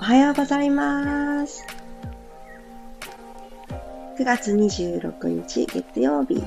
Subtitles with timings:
[0.00, 1.62] おはようございます。
[4.18, 6.42] 9月26日月曜日、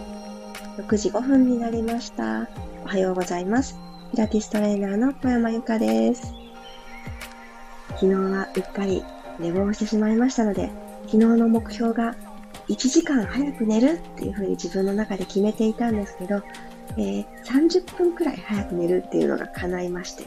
[0.77, 2.47] 6時5分になりました。
[2.83, 3.77] おはようございます。
[4.09, 6.33] ピラティストレーナーの小山由かです。
[7.89, 9.03] 昨日はうっかり
[9.37, 10.71] 寝坊してしまいましたので、
[11.05, 12.15] 昨日の目標が
[12.69, 16.41] 1時間早く寝るっていう風に自分の中で決めていたんですけど、
[16.97, 20.25] えー、30分くらい早く寝るっていうのが叶いまして、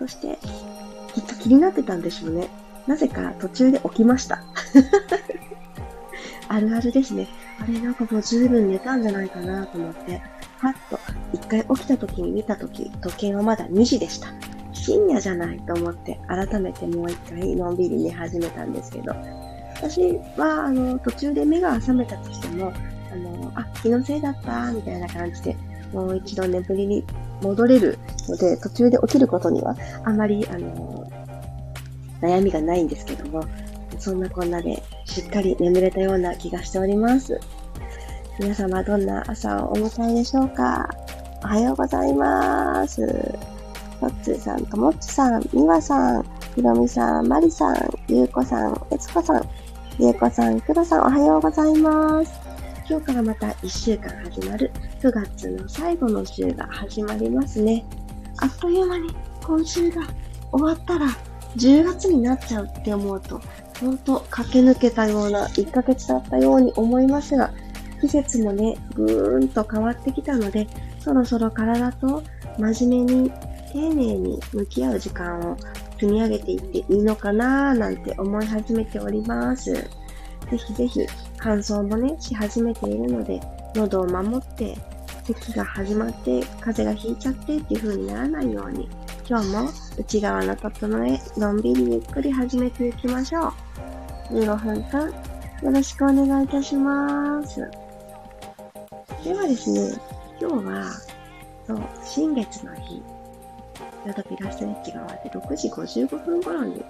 [0.00, 0.40] そして、
[1.14, 2.48] きっと気になってたんでしょうね。
[2.86, 4.42] なぜか途中で起きました。
[6.48, 7.26] あるあるですね。
[7.60, 10.20] あれなんかもう十分寝たんじゃないかなと思って、
[10.60, 10.98] パッと
[11.32, 14.28] 一回起きた時に見た時、時計はまだ2時でした。
[14.72, 19.14] 深夜じゃないと思って改めてもう一回のんびり寝始めたんですけど、
[19.76, 22.72] 私はあの途中で目が覚めたとしても、
[23.12, 25.56] あの、あ、気のせいだったみたいな感じで、
[25.92, 27.04] もう一度眠りに
[27.40, 31.03] 戻れるので、途中で起きることにはあまり、あの、
[32.24, 33.44] 悩みがないんですけども、
[33.98, 37.38] そんなこんなでしっかり眠れたような気がしております。
[38.38, 40.88] 皆様どんな朝をお迎えでしょうか？
[41.44, 43.06] おはようございます。
[44.00, 47.76] とっつーさん、ともっちさん、みわさん、ひろみさん、まりさん、
[48.08, 49.48] ゆうこさん、えつこさん、
[49.98, 52.32] ゆうこさん、くろさん、おはようございます。
[52.88, 57.84] 今日からまた1週間始まる9月の最後の週が始まりますね。
[58.38, 60.02] あっという間に今週が
[60.50, 61.06] 終わったら
[61.56, 63.40] 10月になっちゃうって思うと、
[63.80, 67.52] ほんと駆け抜けたような1ヶ月だったように思いますが、
[68.00, 70.66] 季節もね、ぐーんと変わってきたので、
[71.00, 72.22] そろそろ体と
[72.58, 73.30] 真面目に
[73.72, 75.56] 丁寧に向き合う時間を
[75.98, 79.72] 積み上げていっていいのかなーなんて思い始めております。
[79.72, 79.88] ぜ
[80.56, 81.00] ひぜひ
[81.38, 83.40] 乾燥もね、し始めているので、
[83.74, 84.76] 喉を守って、
[85.24, 88.88] 咳が始まって風邪がひいちゃってっていう風にならないように
[89.26, 93.54] 今日も内側の整え、のんびりゆっくり始めていきましょ
[94.30, 94.34] う。
[94.34, 95.06] 15分間、
[95.62, 97.60] よろしくお願いいたします。
[99.24, 99.98] ではですね、
[100.38, 100.84] 今日は、
[101.66, 103.02] そう、新月の日、
[104.04, 106.84] ちょうどピラストレッチが終わって6時55分頃に、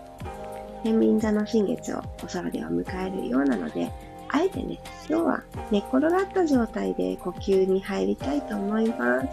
[0.82, 3.92] 天秤座の新月をお空では迎えるようなので、
[4.30, 9.28] あえてね、今日は寝っ転がった状態で呼吸に入りたいと思います。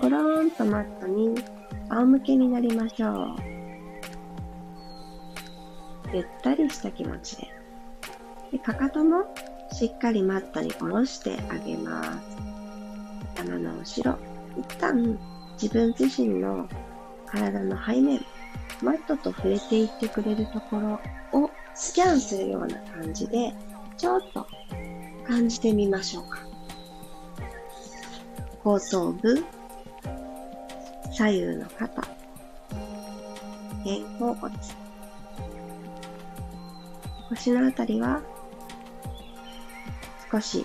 [0.00, 1.36] ゴローンとマットに
[1.90, 3.36] 仰向けになりましょう。
[6.14, 7.48] ゆったりした気持ちで。
[8.52, 9.24] でかかとも
[9.72, 12.18] しっかりマットに下ろしてあげます。
[13.36, 14.18] 頭の後ろ、
[14.58, 15.18] 一旦
[15.60, 16.68] 自分自身の
[17.26, 18.20] 体の背面、
[18.82, 21.00] マットと触れていってくれるところ
[21.32, 23.54] をスキャンするような感じで、
[23.96, 24.46] ちょっと
[25.26, 26.38] 感じてみましょうか。
[28.64, 29.44] 後頭部、
[31.18, 32.08] 左右の肩、肩
[34.20, 34.54] 甲骨、
[37.28, 38.22] 腰のあたりは
[40.30, 40.64] 少し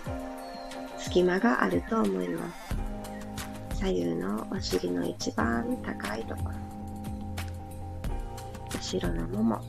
[1.00, 2.54] 隙間があると思いま
[3.72, 3.80] す。
[3.80, 6.52] 左右のお尻の一番高いところ、
[8.76, 9.60] 後ろのもも、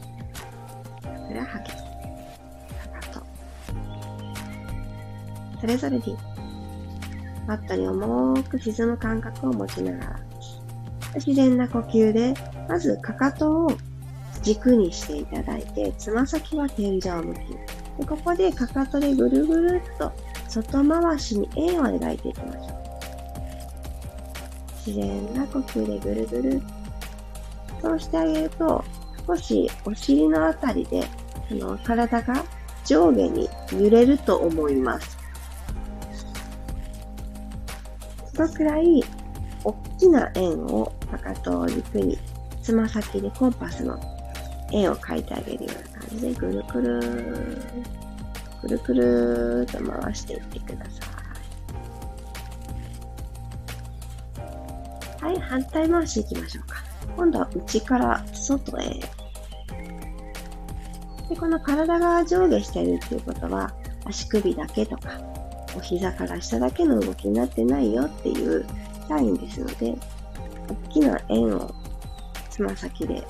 [1.01, 1.79] ふくらはぎ、か
[3.01, 3.27] かと、
[5.63, 6.15] それぞれに
[7.47, 10.24] マットに重く沈む感覚を持ちながら。
[11.17, 12.35] 自然な呼吸で、
[12.69, 13.71] まずかかとを
[14.43, 17.39] 軸にしていただいて、つま先は天井向き。
[17.99, 20.13] でここでかかとでぐるぐるっと
[20.49, 22.85] 外回しに円を描いていきましょう。
[24.87, 26.63] 自然な呼吸でぐるぐる。
[27.81, 28.85] そうしてあげると、
[29.27, 31.07] 少しお尻のあたりで、
[31.51, 32.45] あの、体が
[32.85, 35.17] 上下に揺れると思います。
[38.35, 39.03] そのくらい
[40.05, 42.19] きな円をかかとを軸に、
[42.63, 43.99] つま先でコンパスの
[44.71, 47.01] 円を描いてあげるような感じで、ぐるくる
[48.61, 50.91] くるくると回していってくださ
[55.21, 55.25] い。
[55.25, 56.77] はい、反対回しいきましょうか。
[57.17, 59.01] 今度は内から外へ。
[61.31, 63.73] でこの体が上下しているっていうことは、
[64.05, 65.19] 足首だけとか、
[65.75, 68.67] お膝から下だけの動きになってないよっていう
[69.09, 69.97] サインですので、
[70.89, 71.75] 大きな円を
[72.51, 73.27] つま先で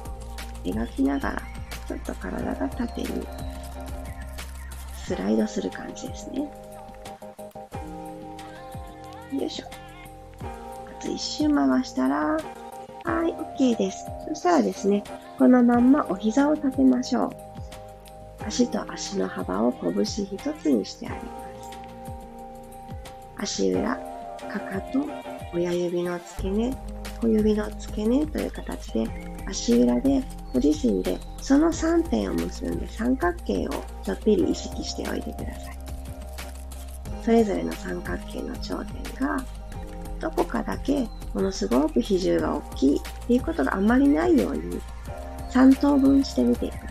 [0.65, 1.43] 描きながら、
[1.87, 3.27] ちょっと体が縦に
[4.97, 6.49] スライドする感じですね。
[9.33, 9.67] よいしょ。
[10.41, 12.39] あと一周回したら、
[13.05, 14.07] はい、OK です。
[14.29, 15.05] そしたらですね、
[15.39, 17.31] このまんまお膝を立てましょう。
[18.47, 21.23] 足と足の幅を拳一つにしてあげま
[23.37, 23.55] す。
[23.61, 23.97] 足裏、
[24.51, 25.01] かかと、
[25.55, 26.77] 親指の付け根、
[27.21, 29.07] 小指の付け根という形で
[29.47, 33.71] 足裏でご自身でその3点を結んで三角形を
[34.03, 35.79] ちょっぴり意識しておいてください。
[37.23, 39.45] それぞれの三角形の頂点が
[40.21, 44.81] どこかだけものすごく比重が大きいっていうことがあんまりないように
[45.51, 46.87] 3等分してみてくださ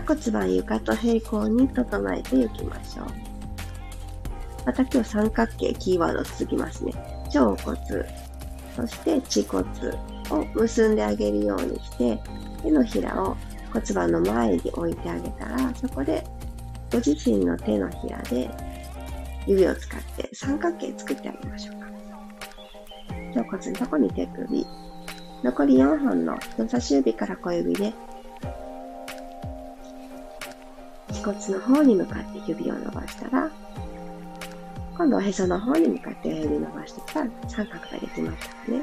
[0.00, 0.04] い。
[0.06, 3.33] 骨盤床と平行に整えていきましょう。
[4.66, 6.92] また今日三角形キーワード続きますね。
[7.26, 7.76] 腸骨、
[8.76, 9.64] そして恥骨
[10.30, 12.18] を結んであげるようにして、
[12.62, 13.36] 手のひらを
[13.72, 16.24] 骨盤の前に置いてあげたら、そこで
[16.90, 18.50] ご自身の手のひらで
[19.46, 21.86] 指を使って三角形作ってあげましょうか。
[23.40, 24.66] 腸骨のとこに手首。
[25.42, 27.92] 残り4本の人差し指から小指で、
[31.08, 33.50] 恥骨の方に向かって指を伸ばしたら、
[34.96, 38.82] 今度はへその方に向かって指伸ばしてきたら三角ができましたね。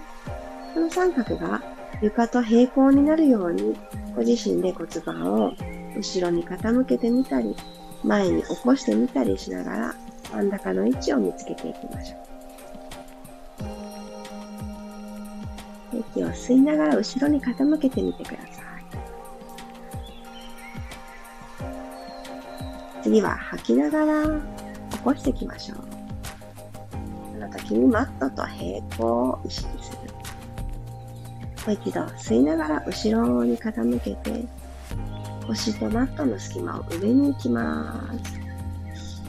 [0.73, 1.61] この三角が
[2.01, 3.77] 床と平行になるように、
[4.15, 5.53] ご自身で骨盤を
[5.95, 7.55] 後ろに傾けてみたり、
[8.03, 9.95] 前に起こしてみたりしながら、
[10.31, 12.21] 真ん中の位置を見つけていきましょう。
[15.99, 18.71] 息を吸いながら後ろに傾けてみてください。
[23.03, 24.23] 次は吐きながら
[24.91, 25.90] 起こしていきましょう。
[27.51, 29.97] 時にマットと平行を意識する。
[31.67, 34.45] もう一度吸いながら後ろに傾けて、
[35.47, 38.11] 腰とマットの隙間を上に行きま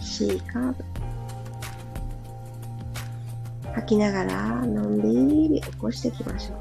[0.01, 0.27] す。
[0.27, 0.85] C カーブ。
[3.75, 6.59] 吐きながらのんびり起こしていきましょう。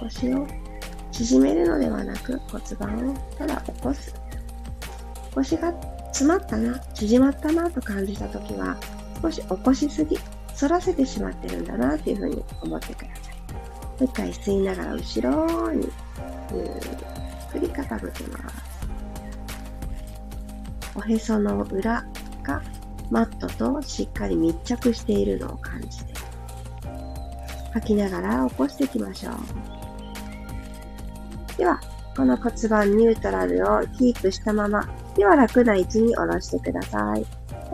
[0.00, 0.46] 腰を
[1.10, 4.14] 縮めるのではなく骨盤をただ起こす。
[5.34, 5.72] 腰が
[6.06, 8.76] 詰まったな、縮まったなと感じたときは、
[9.22, 10.18] 少し起こしすぎ、
[10.58, 13.34] 反らせてしまってるんだなっていうふうに思ってください。
[13.52, 13.58] も
[14.00, 15.88] う一回吸いながら後ろに
[16.52, 16.68] ゆっ
[17.52, 18.72] くり傾けます。
[20.94, 22.04] おへその裏
[22.42, 22.62] が
[23.10, 26.12] マットとしっかり密着しているのを感じて
[27.72, 29.34] 吐きながら起こしていきましょう。
[31.56, 31.80] では、
[32.16, 34.86] この骨盤ニュートラルをキープしたまま、
[35.16, 37.24] では楽な位置に下ろしてください。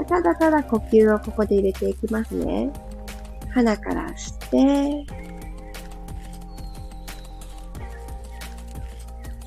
[0.06, 2.70] ただただ呼吸をここで入れていきますね。
[3.54, 4.56] 鼻から吸って、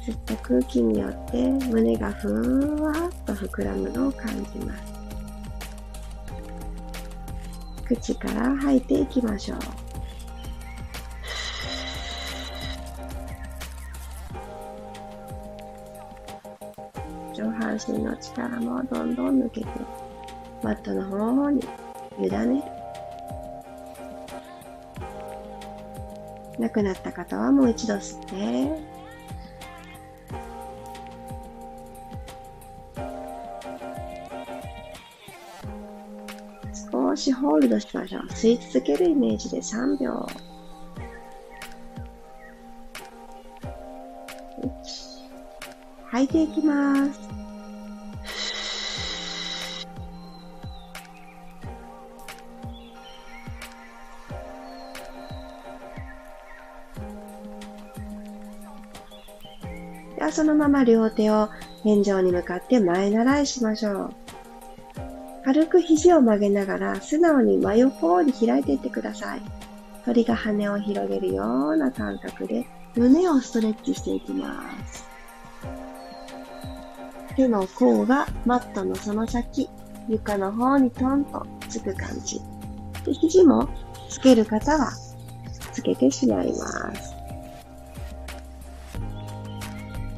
[0.05, 2.95] 吸った空気によって胸がふんわっ
[3.25, 4.83] と膨らむのを感じます。
[7.85, 9.59] 口から吐いていきましょう。
[17.35, 19.67] 上半身の力もどんどん抜けて
[20.63, 21.61] マットの方に
[22.19, 22.63] 委ねる。
[26.59, 28.91] なくなった方はもう一度吸って、
[36.91, 38.21] 少しホールドしましょう。
[38.27, 40.27] 吸い続けるイメージで3秒。
[46.05, 47.40] 吐いていきます。
[60.31, 61.49] はそのまま両手を
[61.83, 64.13] 天井に向かって前習いしましょう。
[65.43, 69.41] 軽く肘を曲げながら素直に真横に開いていってください。
[70.05, 75.03] 鳥が羽を広げるような感覚で胸をストレッチしていきます。
[77.35, 79.69] 手の甲がマットのその先、
[80.07, 82.39] 床の方にトンとつく感じ。
[83.03, 83.67] で肘も
[84.09, 84.91] つける方は
[85.73, 87.10] つけてしまいます。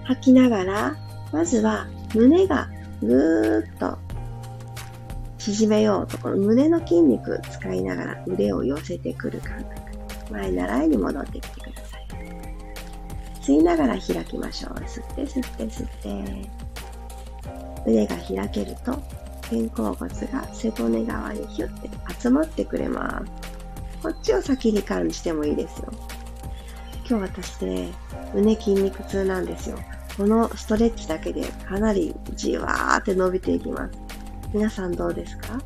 [0.05, 0.95] 吐きながら、
[1.31, 2.69] まずは胸が
[3.01, 3.97] ぐーっと
[5.37, 9.83] 縮めようと、この胸の筋肉使いながら腕を寄せてくる感覚。
[10.31, 12.07] 前習いに戻ってきてください。
[13.41, 14.73] 吸いながら開きましょう。
[14.75, 16.49] 吸って吸って吸って。
[17.85, 18.93] 腕が開けると、
[19.43, 21.89] 肩甲骨が背骨側にヒュッて
[22.21, 23.53] 集まってくれます。
[24.01, 25.91] こっちを先に感じてもいいですよ。
[27.07, 27.93] 今日私ね、
[28.33, 29.77] 胸筋肉痛なんですよ。
[30.17, 33.93] このストレッチだけでかなりじわーって伸びていきます。
[34.53, 35.59] 皆さんどうですか？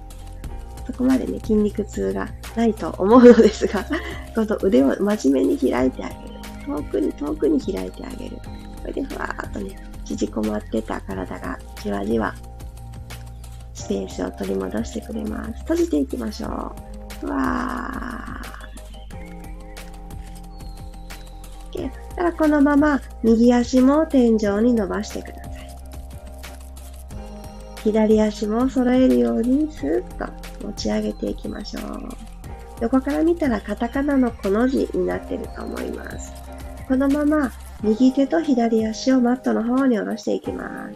[0.86, 3.86] そこまでね、筋肉痛がないと思うのですが、
[4.34, 6.20] 今度腕を真面目に開いてあげる。
[6.66, 8.38] 遠くに遠くに開いてあげる。
[8.38, 12.34] これでふわーっとね、縮こまってた体がじわじわ
[13.74, 15.52] スペースを取り戻してくれます。
[15.60, 17.26] 閉じていきましょう。
[17.26, 18.57] ふわー。
[22.18, 25.54] たらこのまま右足も天井に伸ばしてください。
[27.84, 32.10] 左足も揃えるようにスーッと持ち上げていきましょう。
[32.82, 36.34] 横から見たらカタカナのこの字になってると思います。
[36.88, 37.52] このまま
[37.84, 40.90] 右手と左足をマットの方に下ろしていきま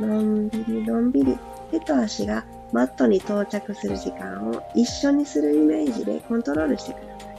[0.00, 0.02] す。
[0.02, 1.38] のんびりのんびり
[1.70, 7.36] 手と足がマットに到着する時間を一緒にするイメージでコントロールしてください。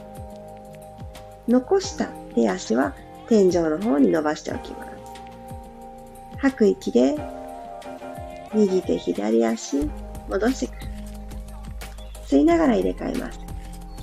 [1.48, 2.08] 残した
[2.42, 2.94] 手足は
[3.28, 4.88] 天井の方に伸ばしておきます。
[6.38, 7.16] 吐く息で
[8.54, 9.90] 右手左足
[10.28, 10.88] 戻してくる。
[12.26, 13.40] 吸いながら入れ替えます。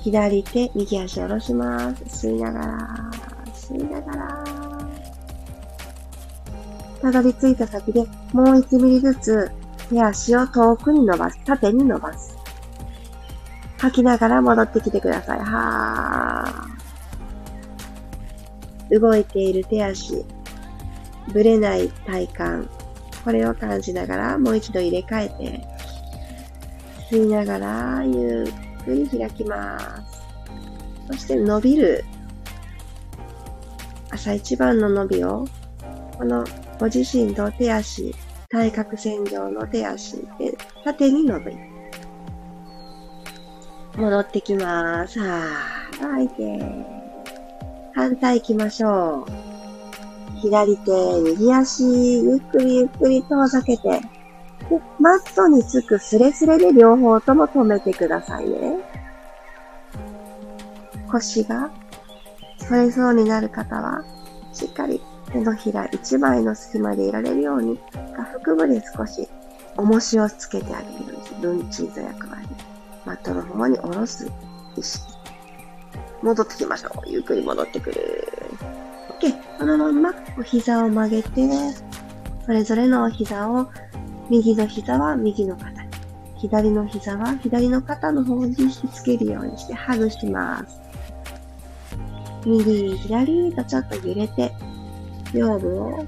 [0.02, 2.26] 左手、右足下ろします。
[2.26, 2.88] 吸いながら、
[3.54, 4.44] 吸いながら。
[7.02, 8.00] たどり着いた先で
[8.32, 9.50] もう1ミリずつ
[9.88, 11.38] 手足を遠くに伸ばす。
[11.44, 12.36] 縦に伸ばす。
[13.78, 15.38] 吐きながら戻ってきてください。
[15.38, 16.75] はー。
[18.90, 20.24] 動いている手足、
[21.32, 22.68] ぶれない体幹。
[23.24, 25.66] これを感じながらもう一度入れ替えて、
[27.10, 30.22] 吸いながらゆっくり開きます。
[31.08, 32.04] そして伸びる
[34.10, 35.44] 朝一番の伸びを、
[36.16, 36.44] この
[36.78, 38.14] ご自身の手足、
[38.48, 41.56] 対角線上の手足で縦に伸び
[43.96, 45.18] 戻ってきます。
[45.18, 46.95] はぁ、吐いて。
[47.96, 50.40] 反対行きましょう。
[50.42, 50.90] 左手、
[51.22, 53.88] 右足、ゆっくりゆっくり遠ざけて。
[53.88, 54.00] で、
[55.00, 58.76] マットにつくスレスレで両方とも止めてくださいね。
[61.10, 61.70] 腰が
[62.68, 64.04] 反れそうになる方は、
[64.52, 65.00] しっかり
[65.32, 67.78] 手のひら一枚の隙間でいられるように、
[68.14, 69.26] 下腹部で少し
[69.78, 72.46] 重しをつけてあげるように、ルンチーズ役割。
[73.06, 74.30] マットの方に下ろす
[74.76, 75.15] 意識。
[76.22, 77.08] 戻ってきましょう。
[77.08, 78.28] ゆっくり戻ってくる。
[79.20, 79.58] OK。
[79.58, 81.48] このままお膝を曲げて、
[82.44, 83.68] それぞれのお膝を、
[84.28, 85.88] 右の膝は右の肩に、
[86.36, 90.80] 左の膝は左の肩の方に引きつけるようにしてハグします。
[92.44, 94.52] 右、左とちょっと揺れて、
[95.32, 96.04] 腰部を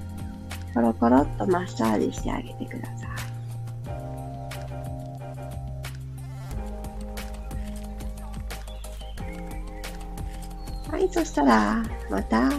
[0.75, 2.98] コロコロっとマッサージしてあげてください。
[10.99, 12.51] はい、そしたら、また、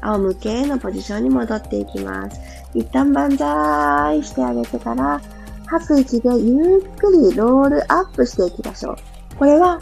[0.00, 2.40] 仰向けのポジションに戻っていきます。
[2.74, 5.20] 一旦万歳してあげてから、
[5.66, 8.96] 吐く息でゆっくりロールアップしていきましょう。
[9.36, 9.80] これは、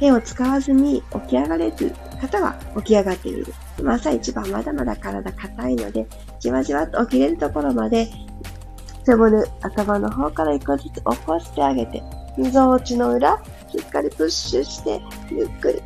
[0.00, 3.46] 手を使わずに起き上がれる方は起き上がってみる。
[3.86, 6.06] 朝一番まだまだ体硬いので、
[6.40, 8.10] じわじわと起きれるところまで、
[9.06, 12.02] 背骨、頭の方から一個ずつ起こしてあげて、
[12.36, 15.82] 溝落ちの裏、しっかりプッシュして、ゆっくり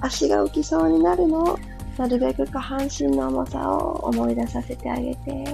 [0.00, 1.42] 足が浮きそうになるの？
[1.42, 1.58] を、
[1.98, 5.44] なるべく下半身の重さを思い出させてあげて、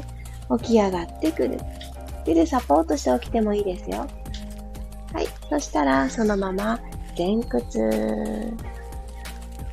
[0.60, 1.58] 起き上がってくる。
[2.24, 4.06] 手でサポートして起きてもいいですよ。
[5.12, 5.26] はい。
[5.48, 6.78] そしたら、そのまま
[7.16, 8.52] 前屈。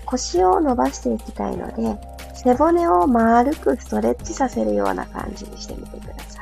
[0.06, 2.00] 腰を伸ばしていきたいので、
[2.36, 6.42] 背骨を丸くストレッチさせるような感じにしてみてくださ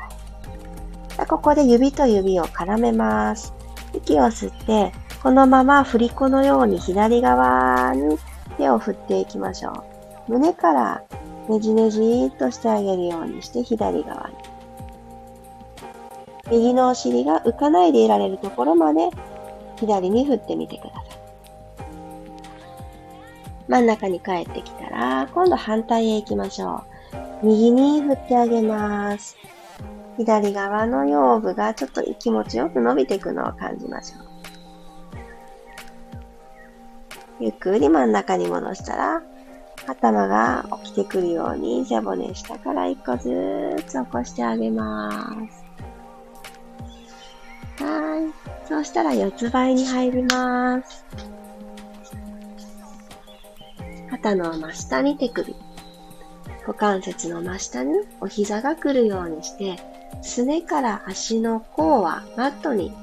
[1.21, 1.27] い。
[1.27, 3.53] ここで指と指を絡めます。
[3.93, 8.17] 息を吸って、このまま振り子のように左側に
[8.57, 9.85] 手を振っていきましょ
[10.27, 10.31] う。
[10.31, 11.03] 胸から
[11.47, 14.35] ねじねじっとしてあげるようにして左側に。
[16.49, 19.09] 右のお尻が浮かないでいられるところまで
[19.79, 21.05] 左に振ってみてください。
[23.67, 26.83] 真ん中に帰ってきたら、今度反対へ行きましょ
[27.43, 27.45] う。
[27.45, 29.37] 右に振ってあげます。
[30.17, 34.30] 左側の腰部がちょっと気持ちよく伸びていくのを感じましょう。
[37.41, 39.23] ゆっくり真ん中に戻したら、
[39.87, 45.11] 頭が起きてくるように背骨下から一個ずつ起こしてあげま
[45.49, 45.65] す。
[47.83, 48.67] はい。
[48.67, 51.03] そうしたら四つ倍に入ります。
[54.11, 55.55] 肩の真下に手首。
[56.67, 59.79] 股関節の真下にお膝が来るようにして、
[60.21, 62.93] すねから足の甲はマットに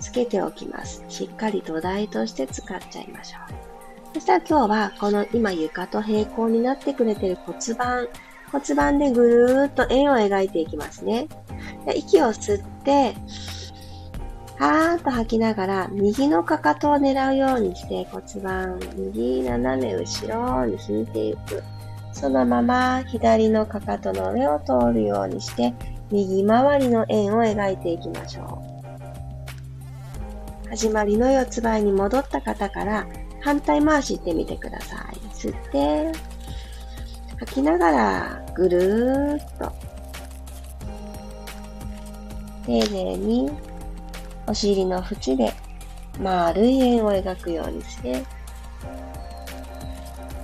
[0.00, 1.04] つけておきます。
[1.08, 3.67] しっかり土台として使っちゃいましょう。
[4.14, 8.08] そしたら今日はこの今床と平行になってくれてる骨盤、
[8.50, 11.28] 骨盤でぐるーっと円を描いていきますね。
[11.86, 13.14] で息を吸って、
[14.56, 21.62] はーっと吐きながら、右のかかとを狙うようにして骨盤、右斜め後ろに引いていく。
[22.12, 25.74] そのまま左のかかとの上を通るようにして、
[26.10, 28.78] 右回りの円を描いていきましょう。
[30.70, 33.06] 始まりの四つ倍に戻った方から
[33.40, 35.16] 反対回し行ってみてください。
[35.34, 36.12] 吸って、
[37.38, 39.72] 吐きながらぐるーっと。
[42.66, 43.50] 丁寧に。
[44.46, 45.52] お尻の縁で。
[46.20, 48.24] 丸い円を描くようにして。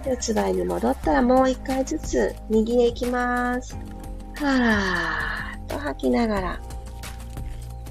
[0.07, 2.35] 四つ倍に戻ったらもう一回ずつ。
[2.49, 3.77] 右へ行きます。
[4.37, 6.61] はーっと吐きながら。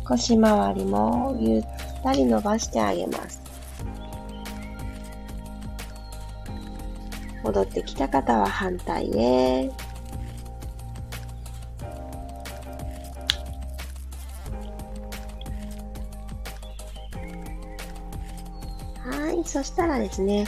[0.05, 1.63] 腰回りもゆっ
[2.03, 3.42] たり伸ばしてあげます。
[7.43, 9.69] 戻ってきた方は反対へ。
[19.05, 19.43] はい。
[19.45, 20.45] そしたらですね、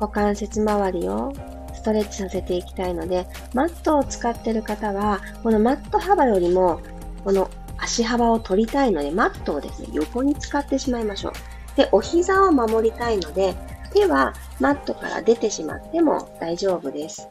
[0.00, 1.32] 股関節周りを
[1.74, 6.80] ストレッチさせていきたいので、マットを使っている方は、このマット幅よりも、
[7.24, 11.32] この足幅を取りたいので、マットをですね、横に使ってしまいましょう。
[11.76, 13.54] で、お膝を守りたいので、
[13.92, 17.28] 手はマットから出てしまっても大丈夫です。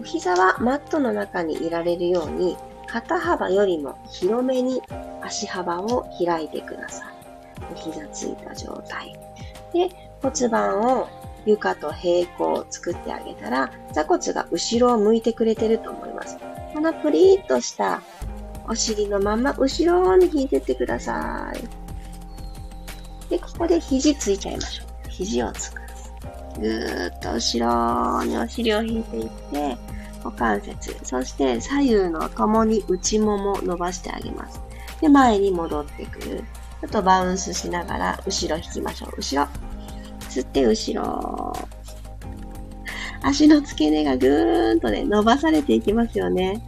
[0.00, 4.82] お膝はマットの中にいられるように、肩幅よりも広めに
[5.22, 7.08] 足幅を開いてください。
[7.72, 9.18] お膝ついた状態。
[9.72, 9.90] で、
[10.22, 11.08] 骨盤を
[11.46, 16.36] 床と平行を作ってあげたら、座骨が後ろを向いてくれてると思います。
[16.72, 18.02] このプリーっとした
[18.68, 21.52] お尻のまま後ろに引いてってくださ
[23.28, 23.30] い。
[23.30, 25.08] で、ここで肘ついちゃいましょう。
[25.08, 25.81] 肘をつく。
[26.60, 29.76] ぐーっと後ろにお尻を引いていって、
[30.24, 34.60] 股関節、そして左右の共に内もも伸ばしてあげます。
[35.00, 36.44] で、前に戻ってくる。
[36.80, 39.14] ちょっとバウンスしながら後ろ引きましょう。
[39.16, 39.48] 後ろ。
[40.28, 41.52] 吸って後ろ。
[43.22, 46.62] 足の付け根がぐーんとね、伸ばされていきますよね。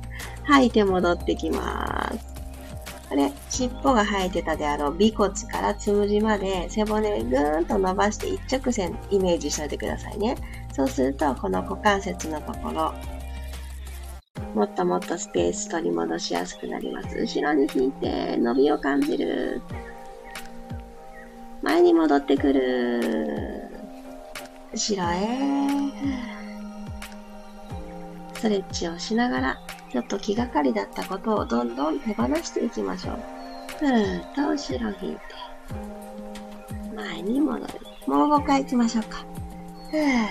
[0.44, 2.33] 吐いて戻ってきます。
[3.14, 10.36] これ、尻尾が生えてたであろう尾骨からつむじまで背骨ぐーんと伸ばして一直線イメージしておいてくださいね。
[10.72, 12.92] そうすると、この股関節のところ、
[14.56, 17.16] もっともっとスペース取り戻しやすくなります。
[17.16, 19.62] 後ろに引いて、伸びを感じる。
[21.62, 23.68] 前に戻ってくる。
[24.72, 25.28] 後ろへ。
[28.34, 29.60] ストレッチをしながら
[29.94, 33.18] ちょっと気がかりだったことをどんどん手放していきましょう。
[33.78, 35.20] ふーっと後ろ引いて、
[36.96, 37.72] 前に戻る。
[38.08, 39.24] もう5回行きましょうか。
[39.92, 40.26] ふー。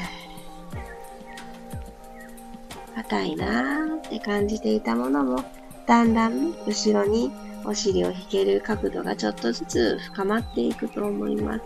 [2.96, 5.46] 硬いなーって感じていたものも、
[5.88, 7.32] だんだん後ろに
[7.64, 11.62] お尻を引ける角度がちょっとずつ深まっていくと思います。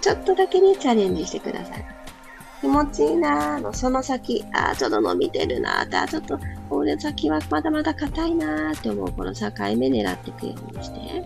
[0.00, 1.95] ちょっとだけにチャレンジしてください。
[2.60, 6.38] 気持ちいいなーの、その先、あーちょっと伸びてるなーって、あちょっと、
[6.70, 11.24] これ先はまだまだ硬いなーって思う、この境目狙っていくようにして。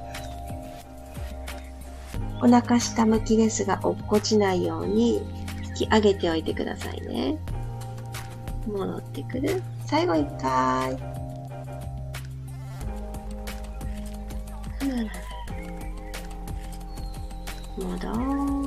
[2.43, 5.23] お腹下向きですが、落っこちないように
[5.79, 7.39] 引き上げておいてくださいね。
[8.67, 9.63] 戻ってくる。
[9.87, 10.97] 最後一回。
[17.79, 18.60] 戻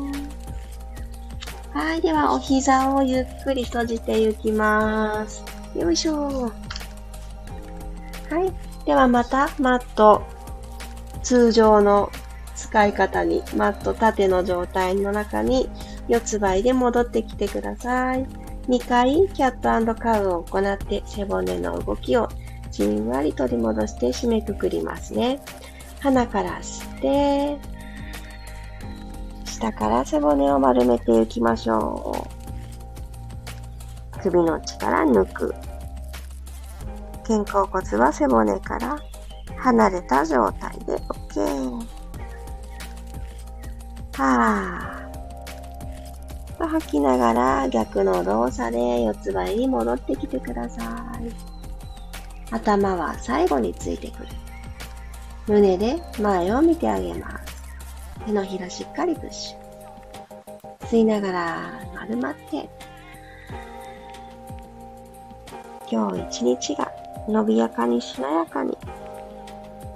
[1.73, 2.01] はい。
[2.01, 5.43] では、お膝をゆっくり閉じていきます。
[5.75, 6.13] よいしょ。
[6.43, 6.51] は
[8.45, 8.85] い。
[8.85, 10.21] では、また、マット、
[11.23, 12.11] 通常の
[12.55, 15.67] 使い方に、マット縦の状態の中に、
[16.07, 18.27] 四つ倍で戻ってきてください。
[18.67, 22.29] 2回、キャットカウを行って、背骨の動きを
[22.69, 25.39] じんわり取り戻して締めくくりますね。
[26.01, 27.72] 鼻から吸って、
[29.63, 32.27] 下から背骨を丸めていきましょ
[34.17, 34.19] う。
[34.19, 35.55] 首の力抜く。
[37.25, 38.99] 肩甲骨は背骨から
[39.55, 41.87] 離れた状態で OK。
[44.17, 46.57] はぁ。
[46.57, 50.83] と吐きながら逆の動作で四つ倍に戻ってきてくださ
[51.21, 51.31] い。
[52.51, 54.27] 頭は最後についてくる。
[55.47, 57.42] 胸で前を見てあげます。
[58.25, 60.87] 手のひらしっかりプッシュ。
[60.87, 62.69] 吸いながら丸まって、
[65.91, 66.91] 今日一日が
[67.27, 68.77] 伸びやかにしなやかに、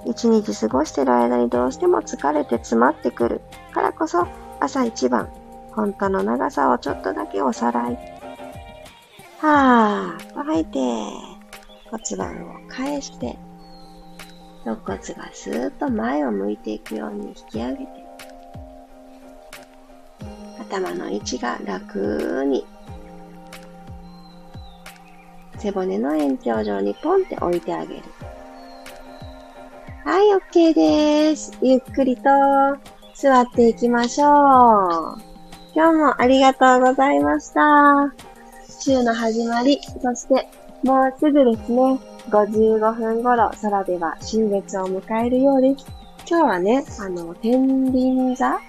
[0.06, 3.40] 一日過ごしてる間にどうしても疲れて詰まってくる
[3.72, 4.26] からこそ
[4.60, 5.28] 朝一番、
[5.72, 7.98] 本当の長さをちょっとだけおさらい。
[9.40, 10.78] はーっと吐いて、
[11.90, 13.38] 骨盤を返して、
[14.64, 18.07] 肋骨がスーッと前を向いていくように引き上げて、
[20.68, 22.66] 頭の位置が楽に
[25.58, 28.02] 背骨の延長上にポンって置いてあげる。
[30.04, 31.52] はい、OK です。
[31.62, 32.22] ゆっくりと
[33.14, 34.30] 座っていきましょう。
[35.74, 38.14] 今日もありがとうございました。
[38.80, 40.48] 週の始まり、そして
[40.84, 41.98] もうすぐですね、
[42.30, 45.86] 55分頃空では新月を迎えるようです。
[46.28, 48.60] 今日はね、あの、天秤座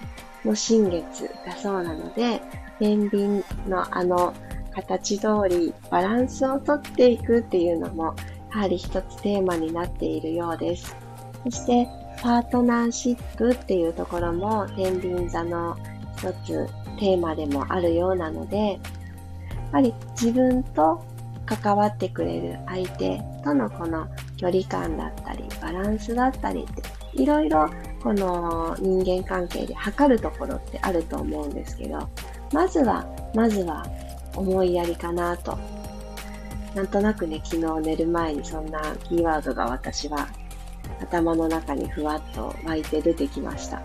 [0.44, 2.40] の新月だそうなので、
[2.78, 4.34] 天秤のあの
[4.72, 8.14] 形通りバランスをとっていくっていうのも、
[8.52, 10.96] やはり一つテーマになっているようです。
[11.44, 11.88] そして、
[12.22, 15.76] パートナーシップっていうところも、天秤座の
[16.16, 18.78] 一つテーマでもあるようなので、やっ
[19.72, 21.02] ぱり自分と
[21.46, 26.82] 関わってくれる相手とのこの距離感だったり、バランスだったりって、
[27.14, 27.70] いろいろ
[28.02, 32.08] この人間関係で測るところってあると思うんですけど、
[32.52, 33.86] まずは、まずは
[34.34, 35.58] 思いやりかなと。
[36.74, 40.28] なんとなくね、昨日寝る前にそんなキーワードが私は
[41.00, 43.82] 頭の中にふわっと湧いて出てきました。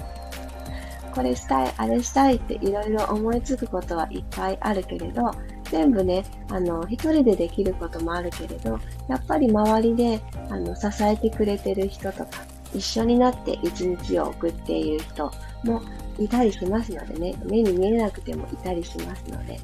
[1.13, 5.31] これしたい、あれしたいっていろいろ思いつくことはいっぱいあるけれど、
[5.71, 12.29] 全部ね、あの、一人でできることもあるけれど、やっぱり周りで、あの、支えてくれてる人とか、
[12.75, 15.31] 一緒になって一日を送っている人
[15.63, 15.81] も
[16.19, 19.59] いたりしますのでね、目に見えなくてもいたりしますので、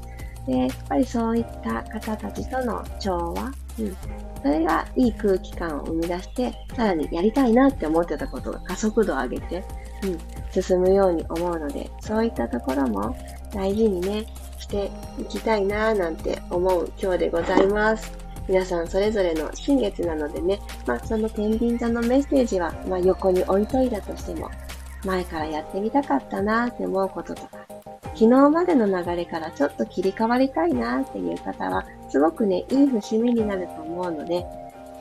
[0.46, 3.44] で、やっぱりそういった方たちとの調和、
[3.78, 3.96] うん、
[4.42, 9.64] それがいい空気感を生み出して、さらにやりたいなって思ってたことが加速度を上げて、
[10.02, 10.06] う
[10.58, 13.16] ん、進むように思うので、そういったところも
[13.52, 14.26] 大事にね、
[14.58, 18.21] していきたいなぁなんて思う今日でございます。
[18.48, 24.50] 皆さんそれぞれの新月なのでね、まあその天秤座のメッセージは、まあ横に置いといたとしても、
[25.04, 27.66] 前からやってみたかったなって思うこととか、
[28.14, 34.44] 昨日までの流れからちょっと切り替わりたいなっていう方は、すごくね、いい節目になると思うので、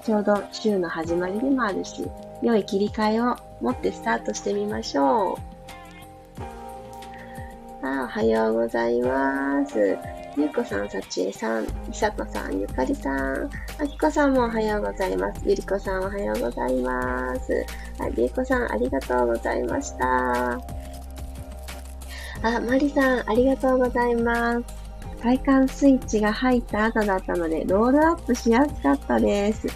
[0.04, 2.10] ちょうど週の始まりでもあるし、
[2.42, 5.38] 良い切り替えを持ってスタートしてみましょ
[7.84, 7.86] う。
[7.86, 10.21] あおはようございます。
[10.38, 15.42] ゆうこさん、さちえさん、みさとさん、ゆかりさん、あきこさんもおはようございます。
[15.46, 17.66] ゆりこさん、おはようございます。
[18.00, 20.54] あ、りえこさん、ありがとうございました。
[22.44, 24.64] あ、まりさん、ありがとうございます。
[25.22, 29.68] 体感スイッチが入った後だったので、ロールアップしやすかったです。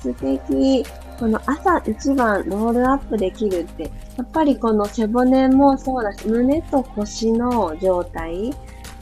[0.00, 0.84] 素敵。
[1.18, 3.88] この朝一番ロールアップできるって、や
[4.22, 8.52] っぱりこの背骨もそうだし、胸と腰の状態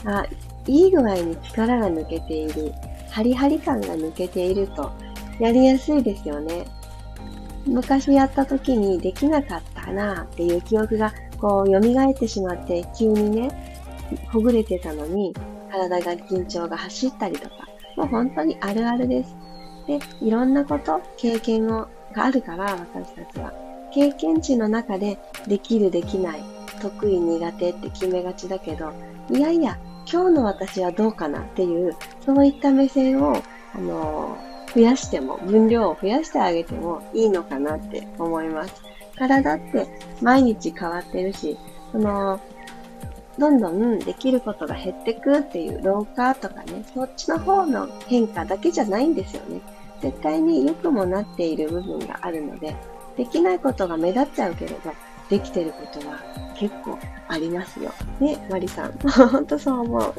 [0.04, 0.26] が
[0.66, 2.72] いい具合に力が抜けている、
[3.10, 4.90] ハリハリ感が抜けていると、
[5.38, 6.64] やりやすいですよね。
[7.66, 13.50] 昔やった時にできなかったなっていう記憶がこう、蘇ってしまって、急にね、
[14.32, 15.34] ほぐれてたのに、
[15.72, 19.36] 体が緊張が走ったりとか、もう本当にあるあるです。
[19.88, 23.52] で、いろんなこと、経験をがあるから、私たちは。
[23.92, 26.40] 経験値の中で、できる、できない、
[26.80, 28.92] 得意、苦手って決めがちだけど、
[29.28, 29.76] いやいや、
[30.10, 33.42] 今日の私はどうかなっていう、そういった目線を、
[33.74, 34.36] あの、
[34.74, 38.82] 増やしても、分量を増やしてあげてもいいのかなって思います。
[39.16, 39.86] 体って
[40.20, 41.58] 毎日変わってるし、
[41.92, 42.40] その、
[43.38, 49.60] どんどんできることが減ってくっていう老化とかね、そっちの方の変化だけじゃないんですよね。
[50.00, 52.74] 絶対に良くもなっている部分があるので、
[53.16, 54.92] できないことが目立っちゃうけれど、
[55.28, 56.18] できてることは
[56.56, 57.92] 結構ありますよ。
[58.20, 58.92] ね、マリさん。
[59.30, 60.14] ほんとそう思う。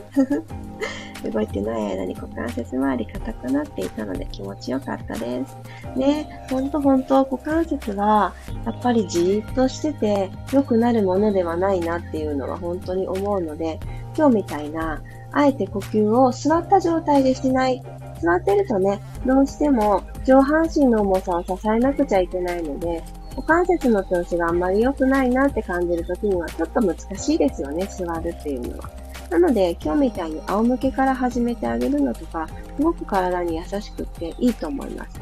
[1.32, 5.58] 動いてない間に股関節周り硬くなっていたので気持ちよかったです。
[5.96, 8.34] ね、ほんとほんと股関節は
[8.66, 13.80] やっぱりじーっとしてて良くなるものではないなっていうのは本当に思うので、
[14.18, 17.82] 今日みたいな、あえて呼吸を座った状態でしない。
[18.22, 23.04] 座ってるとね、どうしても上半身の重さを支えなくちゃいけないので、
[23.36, 28.89] 股関節の調子があんまり良くないなって感じるときにはちょっと難しいですよね、座るっていうのは。
[29.30, 35.19] なので、今日みたいに仰向けから始めてあげるのとか、すごく体に優しくっていいと思います。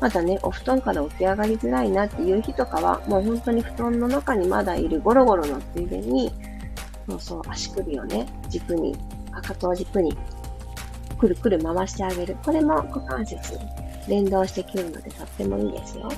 [0.00, 6.32] まだね、お布団から起き上がりづらいなっていう日とかは、もう本当に布団の中にまだいるゴロゴロのついでに、
[7.08, 8.96] そうそう、足首をね、軸に、
[9.30, 10.16] かかとを軸に、
[11.20, 12.36] くるくる回してあげる。
[12.44, 13.56] これも股関節
[14.08, 16.08] 連動してくるのでとってもいいですよ。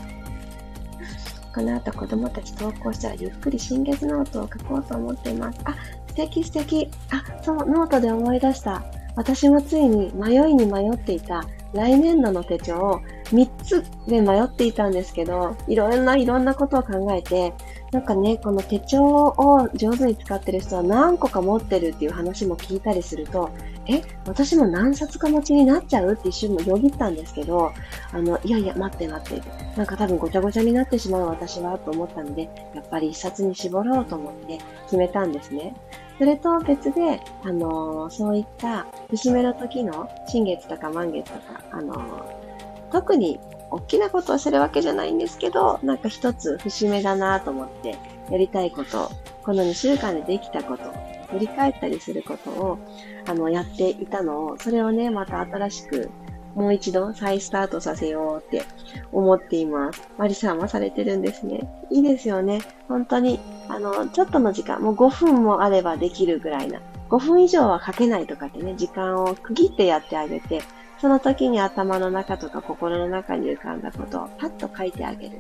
[1.55, 5.61] この後子供たち登校したらゆっくり新月ノートを書こうと思っています。
[5.65, 5.75] あ、
[6.09, 6.91] 素敵素敵。
[7.11, 8.83] あ、そう、ノートで思い出した。
[9.15, 17.53] 私もついに迷いに迷っていた来年度の手帳を3つで迷っていたんですけど、いろんないろんなことを考えて、
[17.95, 23.51] なんかね、この手帳を上手に使ってる人は何個か持ってるっていう話も聞いたりすると、
[23.87, 27.73] え、私も何冊か持ちになっちゃうって一瞬もよぎったんですけど、
[28.11, 29.49] あの、いやいや、待って待って。
[29.77, 35.77] なんか多分ごちゃごちゃになってしまう私はと思ったので、やっぱり一冊に絞ろうと思って決めたんですね。
[36.19, 43.39] それと別で、あのー、そういった節目の時の新月とか満月とか、あのー、特に
[43.75, 47.99] 大きなことをするわけじゃないんですけど、なんか一つ節目だなと思って
[48.31, 49.11] やりたいこと、
[49.43, 50.85] この2週間でできたこと、
[51.31, 52.79] 振り返ったりすることを、
[53.27, 56.11] あの、やっていたのを、それをね、また新しく、
[56.55, 58.65] もう一度再スタートさせようって
[59.11, 60.09] 思っています。
[60.19, 61.69] マリさんはされてるんですね。
[61.91, 62.61] いいですよね。
[62.87, 66.81] 本当に、あの、ちょっとの時間、もう5分もあればできるぐらいな。
[67.11, 70.63] 5分以上はかけないとかってね、時間を区切ってやってあげて、
[71.05, 75.37] その時に頭の中とか心の中に浮かんだことをパッと書いてあげる。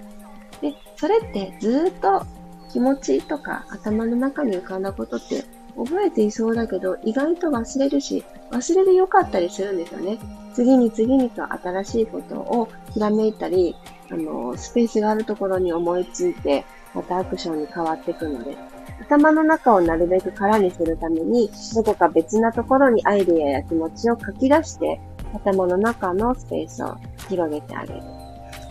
[0.60, 2.26] で、それってずっと
[2.70, 5.42] 気持ちとか頭の中に浮かんだことって
[5.74, 10.18] 覚えていそうだけど意外と忘れるし、忘れでよかったりするんですよね。
[10.52, 13.74] 次に次にと新しいことをひらめいたり、
[14.10, 18.54] あの、スペースがあるところに思いついて、またアクションに変わっていくので、
[19.00, 25.00] 頭の中をなるべく空にするために、どこか別なところにアイデアや気持ちを書き出して、
[25.34, 26.96] 頭の中のスペースを
[27.28, 28.02] 広げてあげる。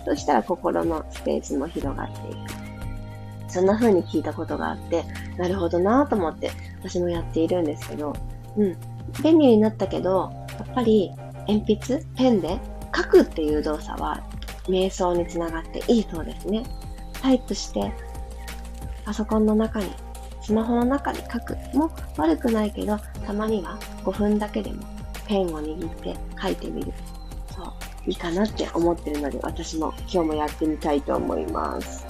[0.06, 2.64] そしたら心のスペースも広がっていく。
[3.48, 5.04] そんな風に聞いたことがあって、
[5.38, 8.14] なるほどなぁと思って私もやっているんですけど、
[8.58, 8.78] うん。
[9.22, 11.12] 便利になったけど、やっぱり
[11.48, 12.60] 鉛筆、ペンで
[12.96, 14.24] 書くっていう動作は
[14.64, 16.64] 瞑想につながっていいそうですね。
[17.22, 17.94] タイプして、
[19.06, 19.92] パソコンの中に、
[20.42, 24.84] スマホの中に書くも悪くないけど、たまには5分だけでも
[25.28, 26.94] ペンを握って書いてみる。
[27.56, 27.66] そう、
[28.08, 32.06] いいかなって思ってるので、私も今日もやってみたいと思います。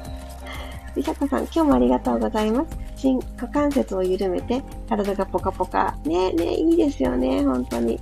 [0.95, 2.77] りさこさん、今日もありがとうございます。
[2.95, 5.95] 新股関節を緩めて、体がポカポカ。
[6.05, 7.99] ねえねえ、いいですよね、本当に。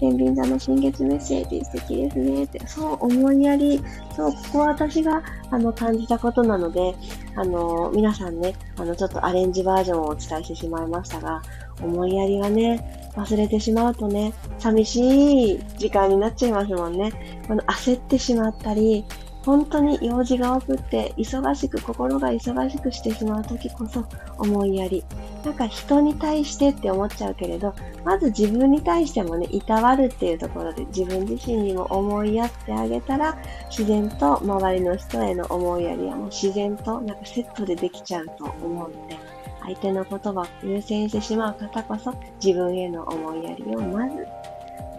[0.00, 2.66] 天秤座の新月メッセージ素敵ですねって。
[2.66, 3.80] そう、思いやり。
[4.16, 6.94] そう、ここは私が、あの、感じたことなので、
[7.36, 11.42] あの、皆さんね、あの、ちょっとアレンジバージョンをお伝えしてしまいましたが、
[11.80, 17.12] 思いやりはね、忘れてしまうとね、寂しい時間になっちゃいますもんね。
[17.46, 19.04] この焦ってしまったり、
[19.44, 24.04] 本当に用事が多くって忙しく心が忙しくしてしまう時こそ
[24.38, 25.04] 思いやり。
[25.44, 33.36] なんか人に対してって思っちゃうけれど、まず自分に対してもね、いたわるっていうところで自分自身にも思いやってあげたら、
[33.68, 39.18] 自然と周りの人への思いやりはもう自然となんかセットでできちゃうと思うので、
[39.64, 44.26] 相手の言葉を優先してしまう方こそ自分への思いやりをまず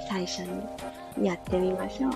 [0.08, 0.40] 最初
[1.18, 2.12] にやってみましょう。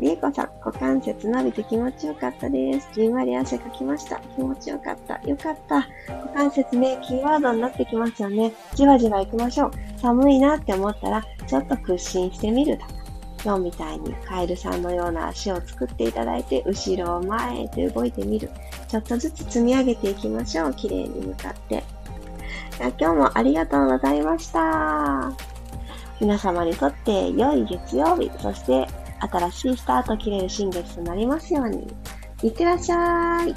[0.00, 2.88] りえこさん、股関節伸びて気持ちよかったです。
[2.94, 4.18] じんわり汗かきました。
[4.36, 5.20] 気持ちよかった。
[5.28, 5.88] よかった。
[6.08, 8.52] 股関節ね、キーワードになってきますよね。
[8.74, 9.70] じわじわ行きましょう。
[9.98, 13.03] 寒いなって思ったら、ちょっと屈伸してみるとか。
[13.44, 18.50] 今日みたいにカエルさんのような足を作っていただいて、後ろを前へと動いてみる。
[18.88, 20.72] ちょっとずつ積み上げていきましょう。
[20.72, 21.84] 綺麗に向かって。
[22.98, 25.30] 今日もありがとうございました。
[26.20, 28.88] 皆様にとって良い月曜日、そして
[29.20, 31.86] 新しいスタート切れる新月となりますように。
[32.42, 33.54] いってらっしゃい。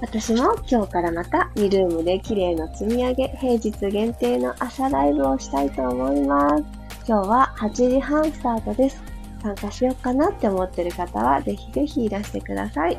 [0.00, 6.81] 私も今日からまた2ルームで綺麗の積み上げ、平日限定の朝ライブをしたいと思います。
[7.06, 9.02] 今日は8時半スタートです。
[9.42, 12.98] 参加しようかなって思ってる方はぜひぜひいらしてください。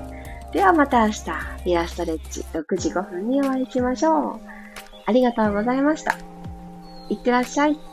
[0.52, 1.24] ではまた明日、
[1.66, 4.42] ビラストレッチ6時5分にお会いしましょう。
[5.06, 6.18] ありがとうございました。
[7.10, 7.93] いってらっしゃい。